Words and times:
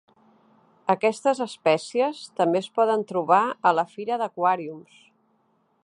Aquestes 0.93 1.41
espècies 1.45 2.23
també 2.41 2.63
es 2.65 2.71
poden 2.79 3.05
trobar 3.13 3.43
a 3.45 3.75
la 3.81 3.87
fira 3.95 4.19
d'aquàriums. 4.23 4.99